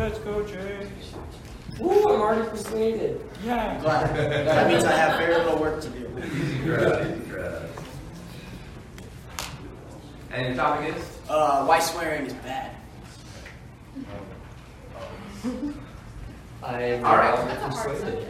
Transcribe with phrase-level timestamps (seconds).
[0.00, 0.86] Let's go, Jay.
[1.82, 3.20] Ooh, I'm already persuaded.
[3.44, 3.78] Yeah.
[3.82, 4.16] Glad.
[4.46, 6.08] That means I have very little work to do.
[6.24, 7.68] Easy crowd, easy crowd.
[10.32, 11.18] And your topic is?
[11.28, 12.76] Uh, why swearing is bad.
[15.44, 17.60] I'm All right.
[17.70, 18.26] persuaded.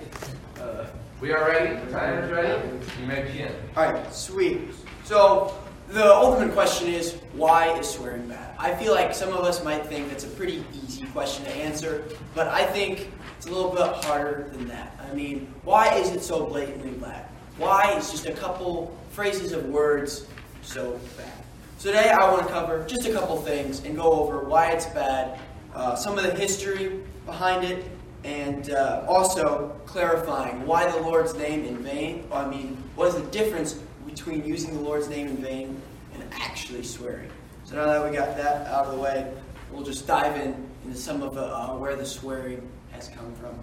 [0.61, 0.87] Uh,
[1.21, 1.77] We are ready.
[1.87, 2.69] The timer's ready.
[3.01, 3.53] You may begin.
[3.77, 4.59] all right, sweet.
[5.05, 5.55] So
[5.91, 8.55] the ultimate question is, why is swearing bad?
[8.59, 12.05] I feel like some of us might think that's a pretty easy question to answer,
[12.35, 15.01] but I think it's a little bit harder than that.
[15.03, 17.27] I mean, why is it so blatantly bad?
[17.59, 20.27] Why is just a couple phrases of words
[20.63, 21.33] so bad?
[21.79, 24.87] So today I want to cover just a couple things and go over why it's
[24.87, 25.41] bad,
[25.75, 27.85] uh, some of the history behind it,
[28.23, 32.29] and uh, also clarifying why the Lord's name in vain.
[32.31, 33.81] I mean, what is the difference
[34.11, 35.81] between using the Lord's name in vain
[36.15, 37.31] and actually swearing?
[37.65, 39.33] So now that we got that out of the way,
[39.71, 43.59] we'll just dive in into some of the, uh, where the swearing has come from.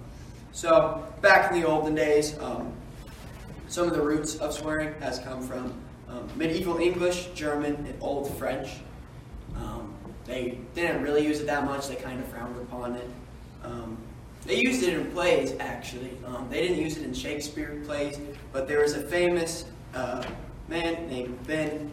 [0.52, 2.74] So back in the olden days, um,
[3.68, 5.74] some of the roots of swearing has come from
[6.08, 8.70] um, medieval English, German, and Old French.
[9.56, 9.94] Um,
[10.26, 11.88] they didn't really use it that much.
[11.88, 13.10] They kind of frowned upon it.
[13.64, 13.98] Um,
[14.46, 16.12] they used it in plays, actually.
[16.26, 18.20] Um, they didn't use it in Shakespeare plays,
[18.54, 20.24] but there was a famous uh,
[20.68, 21.92] man named Ben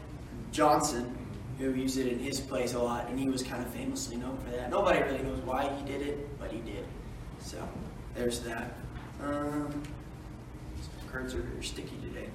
[0.53, 1.15] Jonson
[1.59, 4.37] who used it in his plays a lot, and he was kind of famously known
[4.39, 4.71] for that.
[4.71, 6.85] Nobody really knows why he did it, but he did.
[7.41, 7.57] So
[8.15, 8.75] there's that.
[9.23, 9.83] Um,
[11.11, 12.29] cards are sticky today.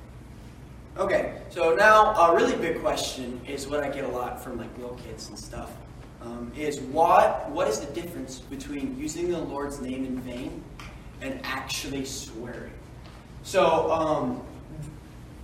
[0.97, 4.75] Okay, so now a really big question is what I get a lot from like
[4.77, 5.71] little kids and stuff.
[6.21, 10.63] Um, is what what is the difference between using the Lord's name in vain
[11.21, 12.73] and actually swearing?
[13.43, 14.41] So, um,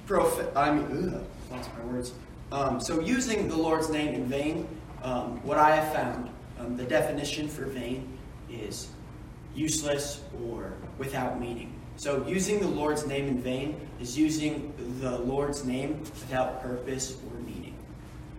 [0.05, 2.13] prof- I mean, ugh, lost my words.
[2.51, 4.67] Um, so, using the Lord's name in vain,
[5.03, 8.17] um, what I have found, um, the definition for vain
[8.49, 8.89] is
[9.55, 11.73] useless or without meaning.
[11.97, 17.39] So, using the Lord's name in vain is using the Lord's name without purpose or
[17.39, 17.75] meaning.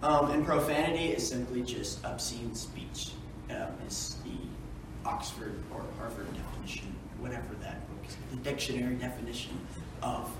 [0.02, 3.12] Um, and profanity is simply just obscene speech.
[3.50, 9.56] Um, is the Oxford or Harvard definition, whatever that book is, the dictionary definition
[10.02, 10.30] of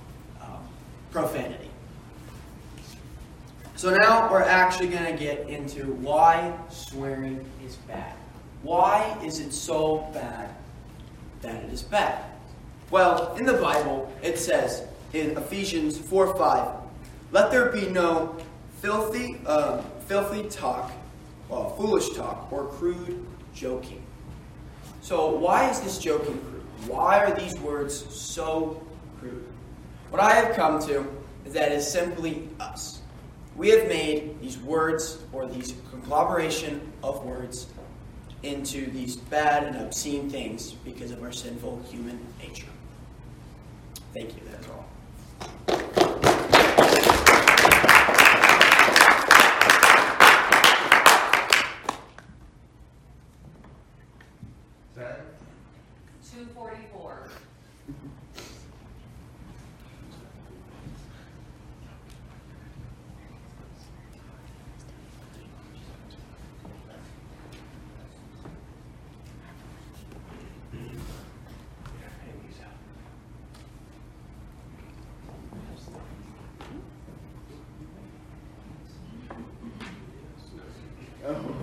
[1.16, 1.71] profanity.
[3.75, 8.12] So now we're actually going to get into why swearing is bad.
[8.62, 10.55] Why is it so bad
[11.41, 12.22] that it is bad?
[12.91, 16.69] Well, in the Bible, it says in Ephesians 4 5,
[17.32, 18.37] let there be no
[18.82, 20.93] filthy, uh, filthy talk,
[21.50, 23.25] uh, foolish talk, or crude
[23.55, 24.03] joking.
[25.00, 26.91] So, why is this joking crude?
[26.91, 28.85] Why are these words so?
[30.11, 31.06] What I have come to
[31.44, 33.00] is that it is simply us.
[33.56, 37.67] We have made these words, or these conglomeration of words,
[38.43, 42.67] into these bad and obscene things because of our sinful human nature.
[44.12, 44.87] Thank you, that's all.
[81.28, 81.56] Oh,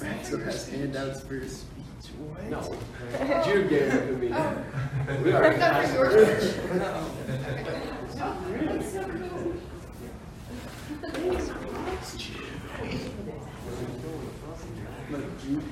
[0.00, 2.12] Maxwell has handouts for his speech.
[2.18, 2.44] What?
[2.44, 2.62] No.
[3.44, 4.28] Jude gave it to me.
[5.24, 6.54] We already passed it.
[15.10, 15.64] Look, Jude.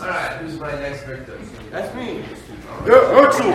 [0.00, 0.36] All right.
[0.40, 1.38] Who's my next victim?
[1.70, 2.22] That's me.
[2.86, 3.52] Yeah, Axel!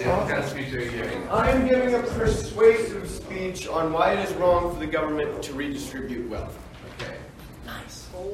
[0.00, 1.28] And what kind of speech are you giving?
[1.30, 6.30] I'm giving a persuasive speech on why it is wrong for the government to redistribute
[6.30, 6.58] wealth.
[7.00, 7.16] Okay.
[7.66, 8.08] Nice.
[8.14, 8.30] All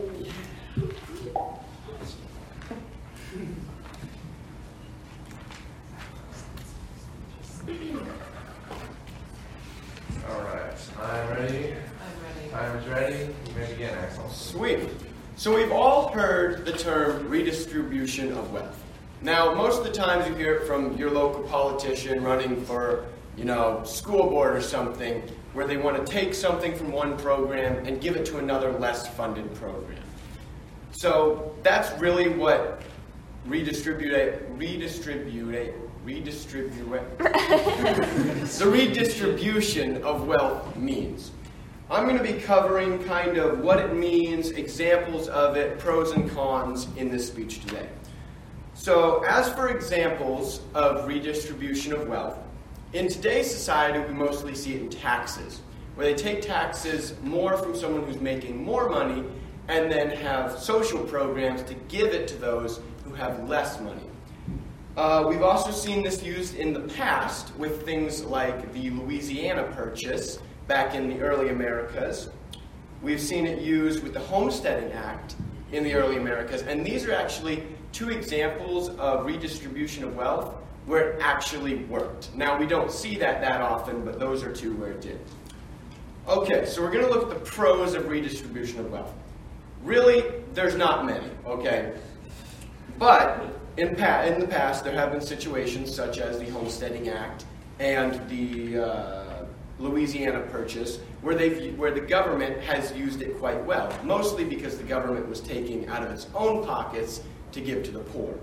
[10.42, 10.76] right.
[11.00, 11.74] I'm ready.
[11.74, 12.50] I'm ready.
[12.50, 13.34] Time is ready.
[13.48, 14.28] You may begin, Axel.
[14.28, 14.88] Sweet.
[15.44, 18.82] So we've all heard the term redistribution of wealth.
[19.20, 23.04] Now, most of the times you hear it from your local politician running for,
[23.36, 25.20] you know, school board or something,
[25.52, 29.06] where they want to take something from one program and give it to another less
[29.06, 30.00] funded program.
[30.92, 32.80] So that's really what
[33.44, 35.74] redistribute, redistribute,
[36.06, 41.32] redistribute, the redistribution of wealth means.
[41.90, 46.30] I'm going to be covering kind of what it means, examples of it, pros and
[46.30, 47.88] cons in this speech today.
[48.72, 52.38] So, as for examples of redistribution of wealth,
[52.94, 55.60] in today's society, we mostly see it in taxes,
[55.94, 59.22] where they take taxes more from someone who's making more money
[59.68, 64.06] and then have social programs to give it to those who have less money.
[64.96, 70.38] Uh, we've also seen this used in the past with things like the Louisiana Purchase
[70.66, 72.28] back in the early Americas.
[73.02, 75.36] We've seen it used with the Homesteading Act
[75.72, 80.54] in the early Americas, and these are actually two examples of redistribution of wealth
[80.86, 82.34] where it actually worked.
[82.34, 85.20] Now, we don't see that that often, but those are two where it did.
[86.28, 89.12] Okay, so we're going to look at the pros of redistribution of wealth.
[89.82, 90.24] Really,
[90.54, 91.92] there's not many, okay?
[92.98, 93.46] But
[93.76, 97.44] in, pa- in the past, there have been situations such as the Homesteading Act
[97.78, 99.23] and the uh,
[99.78, 104.84] Louisiana Purchase where, they've, where the government has used it quite well, mostly because the
[104.84, 107.22] government was taking out of its own pockets
[107.52, 108.34] to give to the poor.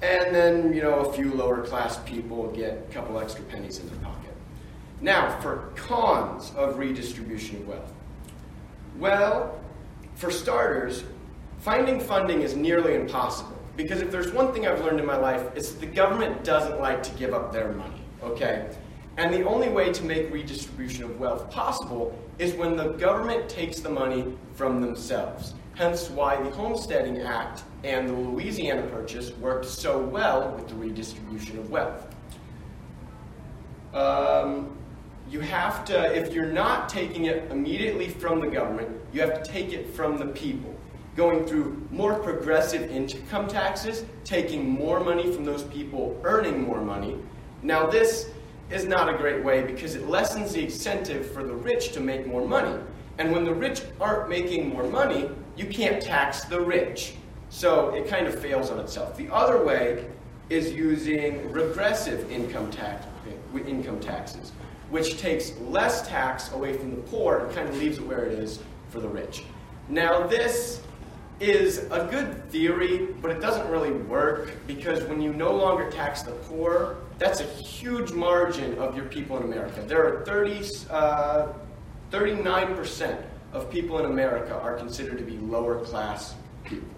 [0.00, 3.88] And then, you know, a few lower class people get a couple extra pennies in
[3.88, 4.32] their pocket.
[5.00, 7.92] Now, for cons of redistribution of wealth.
[8.98, 9.60] Well,
[10.14, 11.04] for starters,
[11.58, 13.56] finding funding is nearly impossible.
[13.76, 16.80] Because if there's one thing I've learned in my life, it's that the government doesn't
[16.80, 18.68] like to give up their money, okay?
[19.18, 23.80] And the only way to make redistribution of wealth possible is when the government takes
[23.80, 25.54] the money from themselves.
[25.74, 31.58] Hence why the Homesteading Act and the Louisiana Purchase worked so well with the redistribution
[31.58, 32.06] of wealth.
[33.92, 34.76] Um,
[35.28, 39.50] you have to, if you're not taking it immediately from the government, you have to
[39.50, 40.72] take it from the people.
[41.16, 47.16] Going through more progressive income taxes, taking more money from those people earning more money.
[47.64, 48.30] Now, this
[48.70, 52.26] is not a great way because it lessens the incentive for the rich to make
[52.26, 52.78] more money.
[53.18, 57.14] And when the rich aren't making more money, you can't tax the rich.
[57.50, 59.16] So it kind of fails on itself.
[59.16, 60.06] The other way
[60.50, 63.06] is using regressive income, tax,
[63.66, 64.52] income taxes,
[64.90, 68.38] which takes less tax away from the poor and kind of leaves it where it
[68.38, 68.60] is
[68.90, 69.42] for the rich.
[69.88, 70.82] Now, this
[71.40, 76.22] is a good theory, but it doesn't really work because when you no longer tax
[76.22, 79.82] the poor, that's a huge margin of your people in America.
[79.86, 81.52] There are 30, uh,
[82.10, 86.88] 39% of people in America are considered to be lower class people.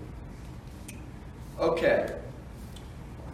[1.59, 2.17] Okay.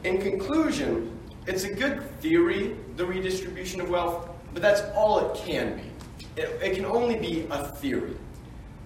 [0.04, 1.16] In conclusion,
[1.46, 6.40] it's a good theory, the redistribution of wealth, but that's all it can be.
[6.40, 8.16] It, it can only be a theory.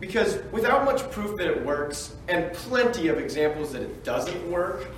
[0.01, 4.89] Because without much proof that it works, and plenty of examples that it doesn't work,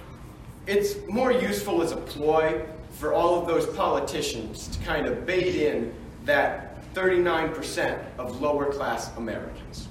[0.67, 5.57] it's more useful as a ploy for all of those politicians to kind of bait
[5.57, 5.93] in
[6.25, 9.89] that 39% of lower class Americans.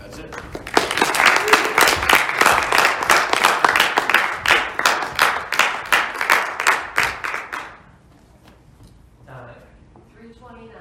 [0.00, 0.34] That's it.
[10.12, 10.74] Three twenty-nine.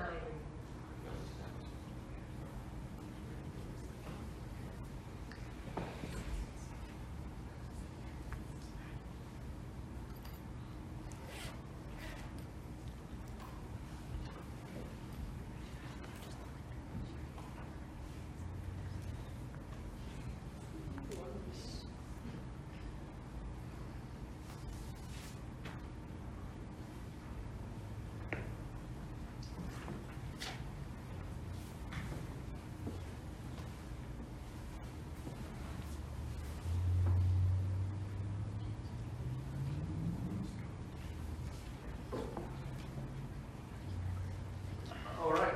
[45.21, 45.53] All right.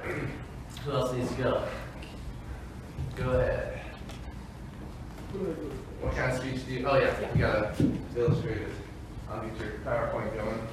[0.86, 1.64] Who else needs to go?
[3.16, 3.80] Go ahead.
[6.02, 7.74] What kind of speech do you, oh yeah, you gotta
[8.18, 8.68] illustrate it.
[9.30, 10.68] I'll get your PowerPoint going.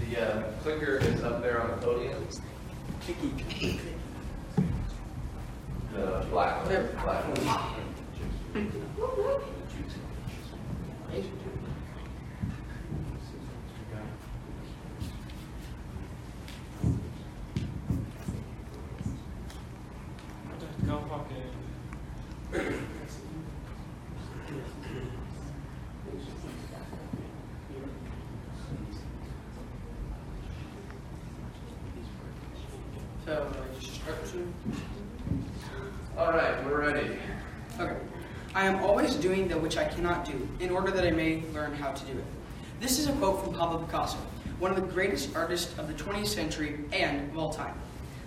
[0.00, 2.28] The uh, clicker is up there on the podium.
[5.94, 6.88] The black one.
[7.02, 7.74] Black one.
[36.16, 37.18] All right, we're ready.
[37.78, 37.96] Okay.
[38.54, 41.74] I am always doing that which I cannot do, in order that I may learn
[41.74, 42.24] how to do it.
[42.80, 44.18] This is a quote from Pablo Picasso,
[44.58, 47.74] one of the greatest artists of the 20th century and of all time.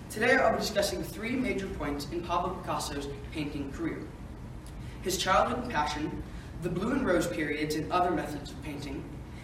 [0.10, 4.00] Today I'll be discussing three major points in Pablo Picasso's painting career.
[5.02, 6.24] His childhood passion,
[6.62, 9.04] the blue and rose periods and other methods of painting,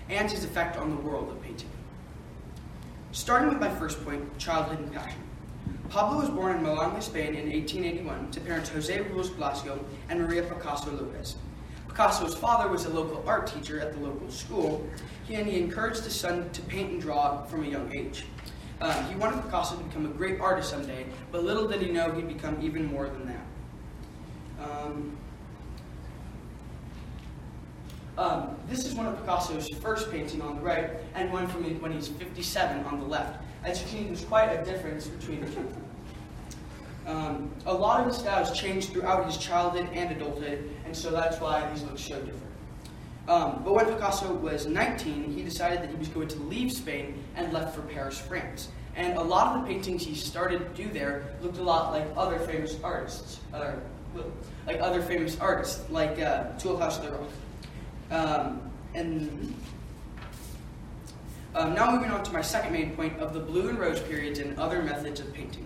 [0.09, 1.69] and his effect on the world of painting.
[3.11, 5.19] Starting with my first point, childhood and passion.
[5.93, 10.41] Pablo was born in Malanga, Spain in 1881 to parents Jose Ruiz Blasco and Maria
[10.41, 11.35] Picasso Lopez.
[11.87, 14.89] Picasso's father was a local art teacher at the local school,
[15.29, 18.25] and he encouraged his son to paint and draw from a young age.
[18.81, 22.11] Um, he wanted Picasso to become a great artist someday, but little did he know
[22.11, 23.45] he'd become even more than that.
[24.67, 25.17] Um,
[28.17, 31.91] um, this is one of Picasso's first painting on the right, and one from when
[31.91, 33.43] he's 57 on the left.
[33.63, 35.82] As you can see, there's quite a difference between the two.
[37.05, 41.39] Um, a lot of his styles changed throughout his childhood and adulthood, and so that's
[41.39, 42.43] why these look so different.
[43.27, 47.23] Um, but when Picasso was 19, he decided that he was going to leave Spain
[47.35, 48.69] and left for Paris, France.
[48.95, 52.05] And a lot of the paintings he started to do there looked a lot like
[52.15, 53.73] other famous artists, uh,
[54.67, 56.99] like other famous artists, like uh, House.
[58.11, 58.61] Um,
[58.93, 59.55] and
[61.55, 64.39] um, now moving on to my second main point of the blue and rose periods
[64.39, 65.65] and other methods of painting.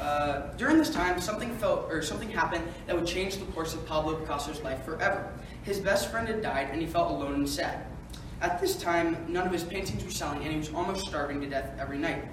[0.00, 3.84] Uh, during this time, something felt or something happened that would change the course of
[3.86, 5.32] Pablo Picasso's life forever.
[5.64, 7.84] His best friend had died, and he felt alone and sad.
[8.40, 11.48] At this time, none of his paintings were selling, and he was almost starving to
[11.48, 12.24] death every night.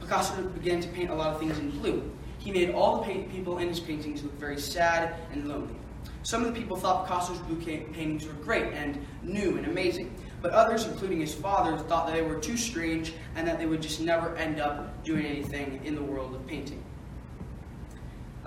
[0.00, 2.10] Picasso began to paint a lot of things in blue.
[2.38, 5.74] He made all the people in his paintings look very sad and lonely.
[6.22, 10.52] Some of the people thought Picasso's blue paintings were great and new and amazing, but
[10.52, 14.00] others, including his father, thought that they were too strange and that they would just
[14.00, 16.82] never end up doing anything in the world of painting.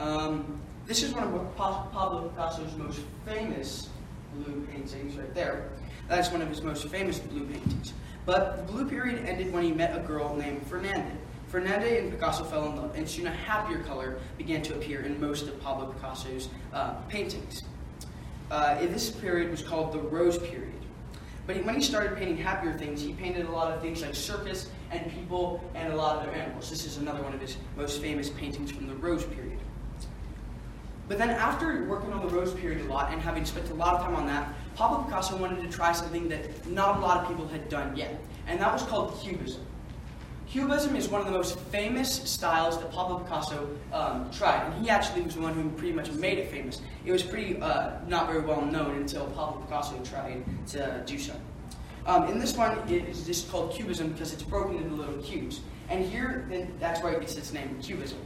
[0.04, 3.88] Um, this is one of Pablo Picasso's most famous
[4.36, 5.70] blue paintings right there.
[6.10, 7.94] That's one of his most famous blue paintings.
[8.26, 11.16] But the blue period ended when he met a girl named Fernanda.
[11.48, 15.22] Fernanda and Picasso fell in love, and soon a happier color began to appear in
[15.22, 17.64] most of Pablo Picasso's uh, paintings.
[18.52, 20.74] Uh, this period was called the Rose Period.
[21.48, 24.70] But when he started painting happier things, he painted a lot of things like circus
[24.92, 26.70] and people and a lot of their animals.
[26.70, 29.53] This is another one of his most famous paintings from the Rose Period.
[31.08, 33.96] But then after working on the Rose Period a lot and having spent a lot
[33.96, 37.28] of time on that, Pablo Picasso wanted to try something that not a lot of
[37.28, 39.62] people had done yet, and that was called Cubism.
[40.48, 44.90] Cubism is one of the most famous styles that Pablo Picasso um, tried, and he
[44.90, 46.80] actually was the one who pretty much made it famous.
[47.06, 51.34] It was pretty uh, not very well known until Pablo Picasso tried to do so.
[52.06, 55.62] Um, in this one, it is just called Cubism because it's broken into little cubes.
[55.90, 56.48] And here,
[56.80, 58.18] that's where it gets its name, Cubism.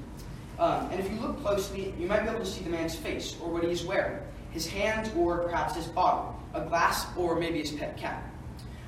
[0.59, 3.37] Um, and if you look closely, you might be able to see the man's face
[3.41, 4.19] or what he's wearing,
[4.51, 8.23] his hands or perhaps his bottle, a glass or maybe his pet cat.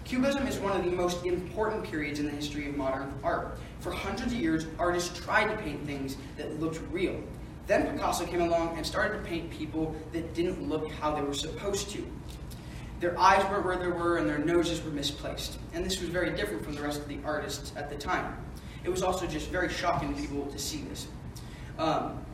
[0.04, 3.60] Cubism is one of the most important periods in the history of modern art.
[3.80, 7.22] For hundreds of years, artists tried to paint things that looked real.
[7.68, 11.36] Then Picasso came along and started to paint people that didn't look how they were
[11.36, 12.04] supposed to.
[13.00, 15.60] Their eyes weren't where they were and their noses were misplaced.
[15.74, 18.36] And this was very different from the rest of the artists at the time.
[18.84, 21.08] It was also just very shocking to people to see this.
[21.80, 22.26] Um,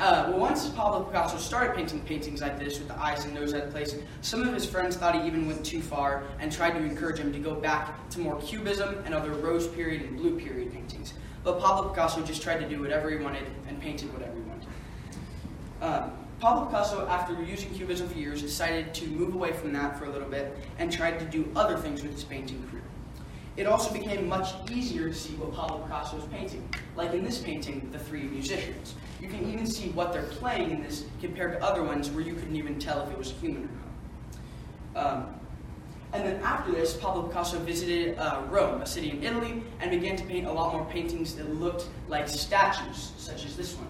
[0.00, 3.52] uh, well, once Pablo Picasso started painting paintings like this with the eyes and nose
[3.52, 6.70] out of place, some of his friends thought he even went too far and tried
[6.70, 10.40] to encourage him to go back to more Cubism and other Rose Period and Blue
[10.40, 11.12] Period paintings.
[11.44, 14.68] But Pablo Picasso just tried to do whatever he wanted and painted whatever he wanted.
[15.82, 20.06] Um, Pablo Picasso, after using Cubism for years, decided to move away from that for
[20.06, 22.82] a little bit and tried to do other things with his painting career.
[23.56, 27.38] It also became much easier to see what Pablo Picasso was painting, like in this
[27.38, 28.94] painting, The Three Musicians.
[29.20, 32.34] You can even see what they're playing in this compared to other ones where you
[32.34, 33.68] couldn't even tell if it was a human or
[34.94, 35.06] not.
[35.06, 35.34] Um,
[36.12, 40.16] and then after this, Pablo Picasso visited uh, Rome, a city in Italy, and began
[40.16, 43.88] to paint a lot more paintings that looked like statues, such as this one.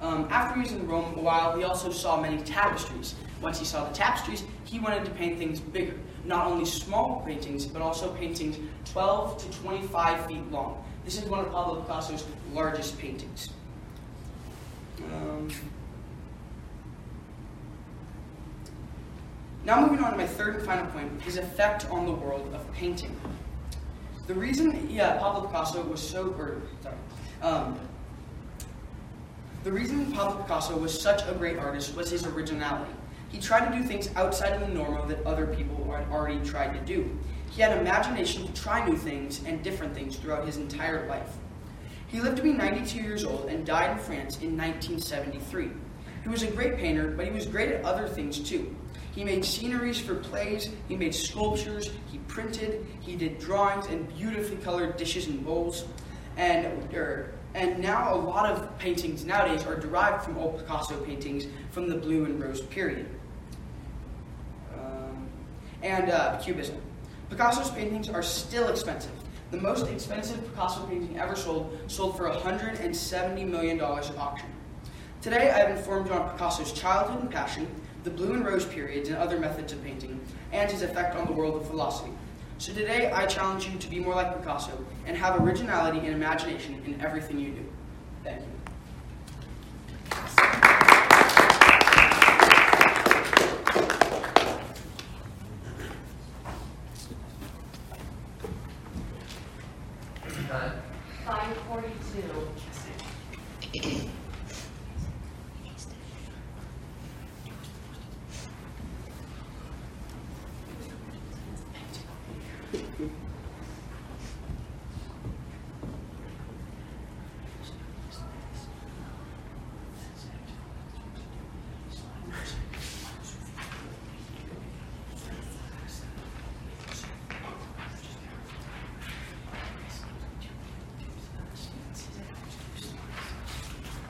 [0.00, 3.14] Um, after he was in Rome a while, he also saw many tapestries.
[3.40, 7.66] Once he saw the tapestries, he wanted to paint things bigger not only small paintings,
[7.66, 10.82] but also paintings 12 to 25 feet long.
[11.04, 13.50] This is one of Pablo Picasso's largest paintings.
[15.12, 15.50] Um,
[19.64, 22.72] now moving on to my third and final point, his effect on the world of
[22.72, 23.14] painting.
[24.26, 26.96] The reason, yeah, Pablo Picasso was so, or, sorry,
[27.42, 27.78] um,
[29.64, 32.92] the reason Pablo Picasso was such a great artist was his originality.
[33.34, 36.72] He tried to do things outside of the normal that other people had already tried
[36.72, 37.18] to do.
[37.50, 41.32] He had imagination to try new things and different things throughout his entire life.
[42.06, 45.68] He lived to be 92 years old and died in France in 1973.
[46.22, 48.72] He was a great painter, but he was great at other things too.
[49.16, 54.58] He made sceneries for plays, he made sculptures, he printed, he did drawings and beautifully
[54.58, 55.86] colored dishes and bowls.
[56.36, 61.46] And, er, and now a lot of paintings nowadays are derived from old Picasso paintings
[61.72, 63.08] from the blue and rose period.
[65.84, 66.80] And uh, Cubism.
[67.28, 69.12] Picasso's paintings are still expensive.
[69.50, 74.48] The most expensive Picasso painting ever sold sold for $170 million at auction.
[75.20, 77.68] Today, I have informed you on Picasso's childhood and passion,
[78.02, 80.18] the blue and rose periods and other methods of painting,
[80.52, 82.12] and his effect on the world of philosophy.
[82.56, 86.82] So today, I challenge you to be more like Picasso and have originality and imagination
[86.86, 87.66] in everything you do.
[88.22, 88.53] Thank you.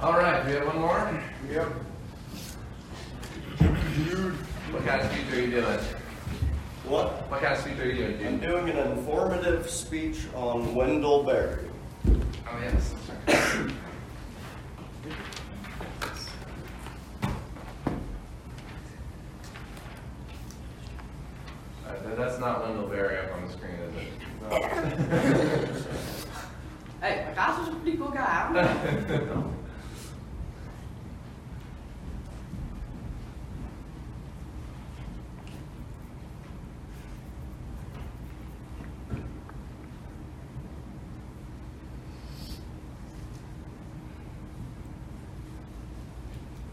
[0.04, 1.20] All right, we have one more?
[1.50, 1.66] Yep.
[4.70, 5.78] What kind of speech are you doing?
[6.86, 7.30] What?
[7.30, 11.70] What kind of speech are you doing, I'm doing an informative speech on Wendell Berry.
[12.06, 12.94] Oh, yes.
[21.86, 24.08] Uh, That's not Wendell Berry up on the screen, is it?
[24.42, 24.60] No.
[27.00, 28.50] Hey, Picasso's a pretty cool guy.
[28.50, 29.54] I don't know.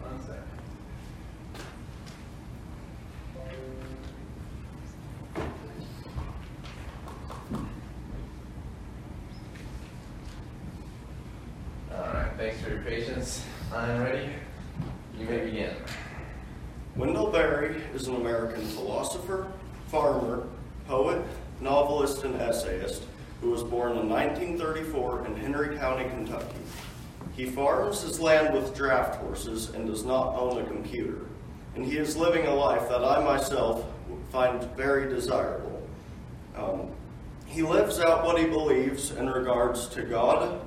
[0.01, 0.35] One sec.
[11.91, 13.43] All right, thanks for your patience.
[13.73, 14.29] I'm ready.
[15.17, 15.75] You may begin.
[16.95, 19.51] Wendell Berry is an American philosopher,
[19.87, 20.47] farmer,
[20.87, 21.21] poet,
[21.59, 23.03] novelist, and essayist
[23.41, 24.07] who was born in
[25.61, 26.61] 1934 in Henry County, Kentucky.
[27.35, 31.25] He farms his land with draft horses and does not own a computer.
[31.75, 33.85] And he is living a life that I myself
[34.31, 35.81] find very desirable.
[36.55, 36.89] Um,
[37.45, 40.61] he lives out what he believes in regards to God,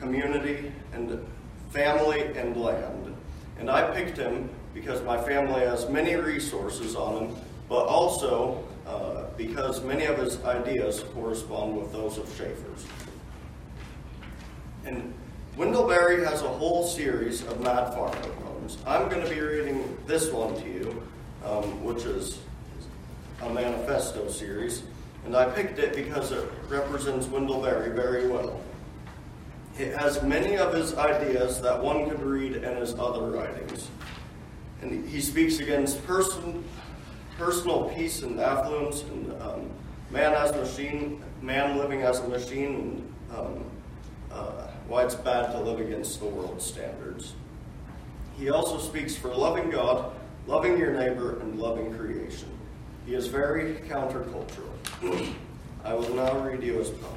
[0.00, 1.24] community, and
[1.70, 3.14] family and land.
[3.58, 7.36] And I picked him because my family has many resources on him,
[7.68, 12.84] but also uh, because many of his ideas correspond with those of Schaeffer's.
[14.84, 15.14] And
[15.56, 18.78] Wendell Berry has a whole series of Mad Farmer poems.
[18.86, 21.02] I'm going to be reading this one to you,
[21.44, 22.38] um, which is
[23.42, 24.82] a manifesto series,
[25.24, 28.60] and I picked it because it represents Wendell Berry very well.
[29.78, 33.88] It has many of his ideas that one could read in his other writings.
[34.82, 36.62] And he speaks against person,
[37.38, 39.70] personal peace and affluence, and um,
[40.10, 42.74] man as machine, man living as a machine,
[43.30, 43.64] and um,
[44.88, 47.34] why it's bad to live against the world's standards.
[48.36, 50.12] He also speaks for loving God,
[50.46, 52.48] loving your neighbor, and loving creation.
[53.06, 55.34] He is very countercultural.
[55.84, 57.12] I will now read you his poem.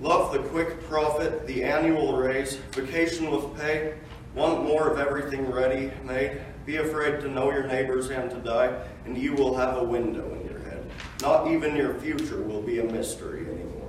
[0.00, 3.94] Love the quick profit, the annual raise, vacation with pay,
[4.34, 8.74] want more of everything ready made, be afraid to know your neighbors and to die,
[9.04, 10.84] and you will have a window in your head.
[11.20, 13.83] Not even your future will be a mystery anymore.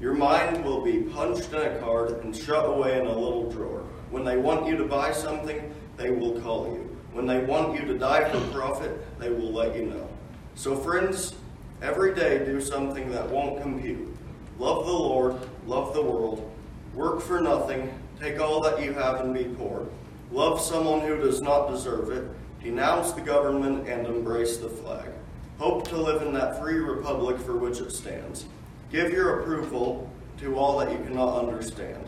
[0.00, 3.82] Your mind will be punched in a card and shut away in a little drawer.
[4.10, 6.96] When they want you to buy something, they will call you.
[7.12, 10.08] When they want you to die for profit, they will let you know.
[10.54, 11.34] So, friends,
[11.82, 14.16] every day do something that won't compute.
[14.60, 16.48] Love the Lord, love the world,
[16.94, 19.88] work for nothing, take all that you have and be poor.
[20.30, 22.28] Love someone who does not deserve it,
[22.62, 25.08] denounce the government, and embrace the flag.
[25.58, 28.44] Hope to live in that free republic for which it stands.
[28.90, 32.02] Give your approval to all that you cannot understand.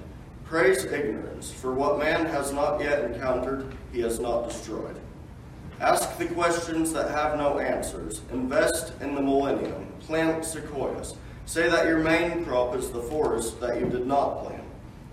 [0.45, 4.99] Praise ignorance, for what man has not yet encountered, he has not destroyed.
[5.81, 8.23] Ask the questions that have no answers.
[8.33, 9.87] Invest in the millennium.
[10.01, 11.15] Plant sequoias.
[11.47, 14.65] Say that your main crop is the forest that you did not plant,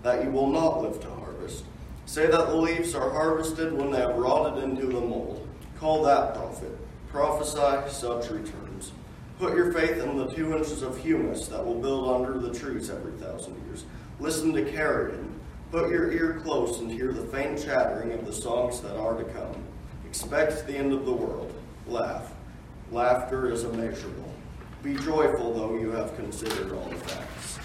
[0.02, 1.64] that you will not live to harvest.
[2.06, 5.46] Say that the leaves are harvested when they have rotted into the mold.
[5.78, 6.76] Call that profit.
[7.10, 8.67] Prophesy such returns.
[9.38, 12.90] Put your faith in the two inches of humus that will build under the trees
[12.90, 13.84] every thousand years.
[14.18, 15.38] Listen to carrion.
[15.70, 19.24] Put your ear close and hear the faint chattering of the songs that are to
[19.24, 19.62] come.
[20.06, 21.52] Expect the end of the world.
[21.86, 22.32] Laugh.
[22.90, 24.32] Laughter is immeasurable.
[24.82, 27.58] Be joyful, though you have considered all the facts.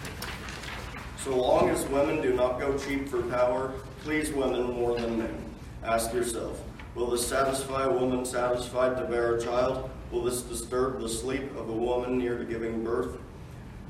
[1.23, 5.43] So long as women do not go cheap for power, please women more than men.
[5.83, 6.62] Ask yourself,
[6.93, 9.89] will this satisfy a woman satisfied to bear a child?
[10.13, 13.17] Will this disturb the sleep of a woman near to giving birth?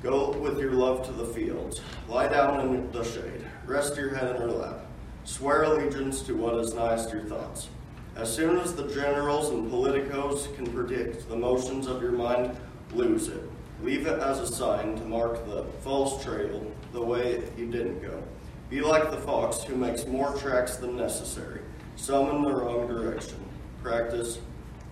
[0.01, 1.81] Go with your love to the fields.
[2.07, 3.45] Lie down in the shade.
[3.65, 4.85] Rest your head in her lap.
[5.25, 7.67] Swear allegiance to what is to your thoughts.
[8.15, 12.55] As soon as the generals and politicos can predict the motions of your mind,
[12.93, 13.43] lose it.
[13.81, 18.23] Leave it as a sign to mark the false trail, the way you didn't go.
[18.69, 21.59] Be like the fox who makes more tracks than necessary.
[21.97, 23.43] Some in the wrong direction.
[23.81, 24.39] Practice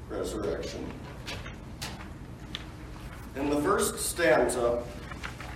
[0.10, 0.86] resurrection.
[3.36, 4.84] In the first stanza,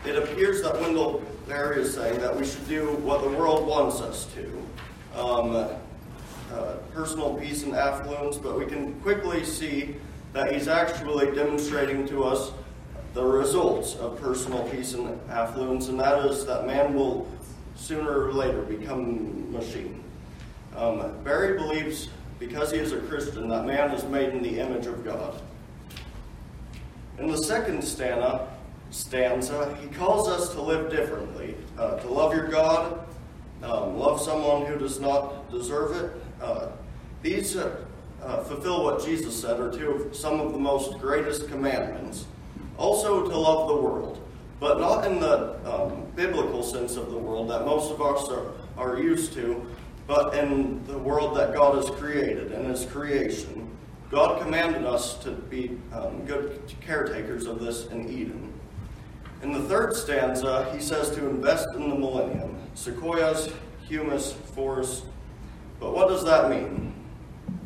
[0.05, 3.99] it appears that Wendell Berry is saying that we should do what the world wants
[4.01, 5.19] us to.
[5.19, 5.69] Um,
[6.53, 9.95] uh, personal peace and affluence, but we can quickly see
[10.31, 12.51] that he's actually demonstrating to us
[13.13, 17.27] the results of personal peace and affluence, and that is that man will
[17.75, 20.01] sooner or later become machine.
[20.75, 22.09] Um, Berry believes,
[22.39, 25.41] because he is a Christian, that man is made in the image of God.
[27.17, 28.47] In the second stanza,
[28.89, 33.05] stanza he calls us to live differently, uh, to love your God,
[33.63, 36.11] um, love someone who does not deserve it.
[36.41, 36.67] Uh,
[37.21, 37.75] these uh,
[38.21, 42.25] uh, fulfill what Jesus said are two of some of the most greatest commandments.
[42.77, 44.21] Also, to love the world,
[44.59, 48.51] but not in the um, biblical sense of the world that most of us are,
[48.77, 49.65] are used to,
[50.07, 53.64] but in the world that God has created and His creation.
[54.11, 58.53] God commanded us to be um, good caretakers of this in Eden.
[59.41, 63.51] In the third stanza, he says to invest in the millennium sequoias,
[63.87, 65.05] humus, forests.
[65.79, 66.93] But what does that mean?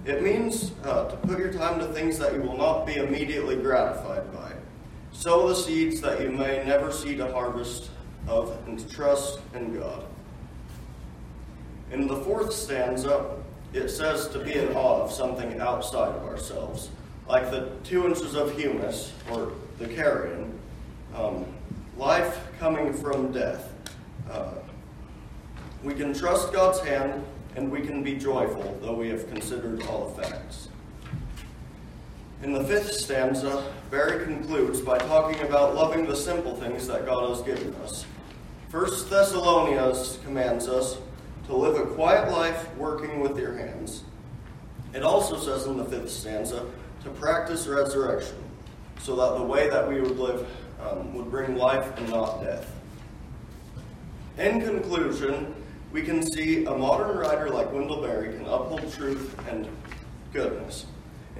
[0.05, 3.55] It means uh, to put your time to things that you will not be immediately
[3.55, 4.53] gratified by.
[5.11, 7.89] Sow the seeds that you may never see the harvest
[8.27, 10.05] of, and trust in God.
[11.91, 13.38] In the fourth stanza,
[13.73, 16.89] it says to be in awe of something outside of ourselves,
[17.27, 20.57] like the two inches of humus or the carrion,
[21.15, 21.45] um,
[21.97, 23.71] life coming from death.
[24.29, 24.53] Uh,
[25.83, 27.23] we can trust God's hand
[27.55, 30.69] and we can be joyful, though we have considered all the facts.
[32.41, 37.29] In the fifth stanza, Berry concludes by talking about loving the simple things that God
[37.29, 38.05] has given us.
[38.69, 40.97] First Thessalonians commands us
[41.49, 44.03] to live a quiet life working with your hands.
[44.93, 46.63] It also says in the fifth stanza
[47.03, 48.37] to practice resurrection,
[48.99, 50.47] so that the way that we would live
[50.79, 52.71] um, would bring life and not death.
[54.37, 55.55] In conclusion,
[55.91, 59.67] we can see a modern writer like Wendell Berry can uphold truth and
[60.31, 60.85] goodness,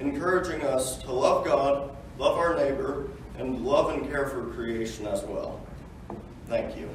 [0.00, 5.22] encouraging us to love God, love our neighbor, and love and care for creation as
[5.22, 5.60] well.
[6.48, 6.90] Thank you.